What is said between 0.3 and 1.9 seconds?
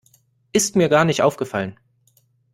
Ist mir gar nicht aufgefallen.